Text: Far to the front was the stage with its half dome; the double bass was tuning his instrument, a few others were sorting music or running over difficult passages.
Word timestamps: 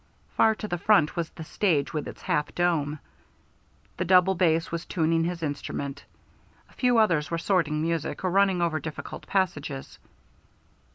Far 0.35 0.55
to 0.55 0.67
the 0.67 0.79
front 0.79 1.15
was 1.15 1.29
the 1.29 1.43
stage 1.43 1.93
with 1.93 2.07
its 2.07 2.23
half 2.23 2.55
dome; 2.55 2.97
the 3.97 4.03
double 4.03 4.33
bass 4.33 4.71
was 4.71 4.83
tuning 4.87 5.25
his 5.25 5.43
instrument, 5.43 6.05
a 6.71 6.73
few 6.73 6.97
others 6.97 7.29
were 7.29 7.37
sorting 7.37 7.79
music 7.83 8.23
or 8.23 8.31
running 8.31 8.63
over 8.63 8.79
difficult 8.79 9.27
passages. 9.27 9.99